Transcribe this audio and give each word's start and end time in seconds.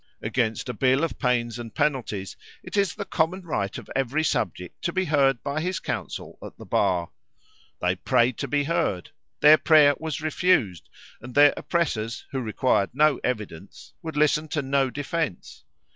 Against 0.23 0.67
a 0.67 0.73
bill 0.73 1.03
of 1.03 1.19
pains 1.19 1.59
and 1.59 1.75
penalties, 1.75 2.35
it 2.63 2.75
is 2.75 2.95
the 2.95 3.05
common 3.05 3.43
right 3.43 3.77
of 3.77 3.87
every 3.95 4.23
subject 4.23 4.81
to 4.83 4.91
be 4.91 5.05
heard 5.05 5.43
by 5.43 5.61
his 5.61 5.79
counsel 5.79 6.39
at 6.43 6.57
the 6.57 6.65
bar. 6.65 7.11
They 7.81 7.95
prayed 7.97 8.39
to 8.39 8.47
be 8.47 8.63
heard. 8.63 9.11
Their 9.41 9.59
prayer 9.59 9.93
was 9.99 10.19
refused, 10.19 10.89
and 11.21 11.35
their 11.35 11.53
oppressors, 11.55 12.25
who 12.31 12.41
required 12.41 12.89
no 12.95 13.19
evidence, 13.23 13.93
would 14.01 14.17
listen 14.17 14.47
to 14.47 14.63
no 14.63 14.89
defence. 14.89 15.65